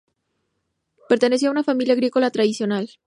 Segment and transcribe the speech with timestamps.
[1.07, 2.89] Perteneció a una familia agrícola tradicional.